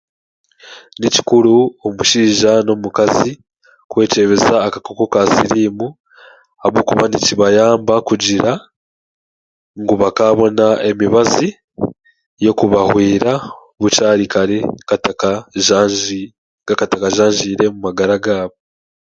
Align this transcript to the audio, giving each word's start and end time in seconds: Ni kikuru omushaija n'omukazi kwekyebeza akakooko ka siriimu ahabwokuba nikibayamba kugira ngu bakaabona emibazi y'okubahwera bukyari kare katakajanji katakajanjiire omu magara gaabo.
Ni 0.99 1.09
kikuru 1.15 1.55
omushaija 1.87 2.51
n'omukazi 2.65 3.31
kwekyebeza 3.89 4.55
akakooko 4.67 5.05
ka 5.13 5.21
siriimu 5.33 5.87
ahabwokuba 6.57 7.05
nikibayamba 7.07 7.95
kugira 8.07 8.51
ngu 9.81 9.93
bakaabona 10.01 10.65
emibazi 10.89 11.47
y'okubahwera 12.43 13.33
bukyari 13.79 14.25
kare 14.33 14.57
katakajanji 14.89 16.21
katakajanjiire 16.67 17.63
omu 17.71 17.79
magara 17.85 18.15
gaabo. 18.25 18.55